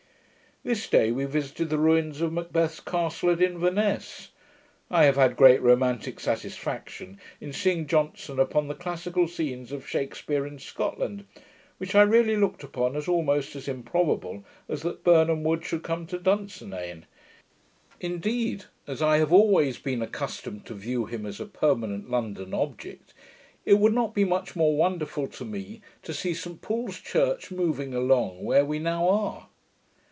This 0.63 0.87
day 0.87 1.11
we 1.11 1.25
visited 1.25 1.71
the 1.71 1.79
ruins 1.79 2.21
of 2.21 2.31
Macbeth's 2.31 2.81
castle 2.81 3.31
at 3.31 3.41
Inverness. 3.41 4.29
I 4.91 5.05
have 5.05 5.15
had 5.15 5.35
great 5.35 5.59
romantick 5.59 6.19
satisfaction 6.19 7.19
in 7.39 7.51
seeing 7.51 7.87
Johnson 7.87 8.37
upon 8.39 8.67
the 8.67 8.75
classical 8.75 9.27
scenes 9.27 9.71
of 9.71 9.87
Shakspeare 9.89 10.45
in 10.45 10.59
Scotland; 10.59 11.25
which 11.79 11.95
I 11.95 12.03
really 12.03 12.35
looked 12.37 12.63
upon 12.63 12.95
as 12.95 13.07
almost 13.07 13.55
as 13.55 13.67
improbable 13.67 14.45
as 14.69 14.83
that 14.83 15.03
'Birnam 15.03 15.41
wood 15.43 15.65
should 15.65 15.81
come 15.81 16.05
to 16.05 16.19
Dunsinane'. 16.19 17.05
Indeed, 17.99 18.65
as 18.85 19.01
I 19.01 19.17
have 19.17 19.33
always 19.33 19.79
been 19.79 20.03
accustomed 20.03 20.67
to 20.67 20.75
view 20.75 21.07
him 21.07 21.25
as 21.25 21.39
a 21.39 21.47
permanent 21.47 22.11
London 22.11 22.53
object, 22.53 23.15
it 23.65 23.79
would 23.79 23.93
not 23.93 24.13
be 24.13 24.25
much 24.25 24.55
more 24.55 24.77
wonderful 24.77 25.27
to 25.29 25.43
me 25.43 25.81
to 26.03 26.13
see 26.13 26.35
St 26.35 26.61
Paul's 26.61 26.99
church 26.99 27.49
moving 27.49 27.95
along 27.95 28.43
where 28.43 28.63
we 28.63 28.77
now 28.77 29.09
are. 29.09 29.47